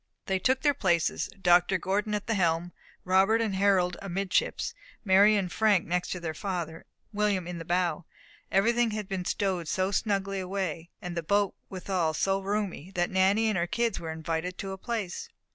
[0.25, 1.77] They took their places, Dr.
[1.77, 2.71] Gordon at the helm,
[3.03, 4.73] Robert and Harold amidships,
[5.05, 8.05] Mary and Frank next to their father, and William in the bow.
[8.51, 13.11] Everything had been stowed so snugly away, and the boat was withal so roomy, that
[13.11, 15.29] Nanny and her kids were invited to a place.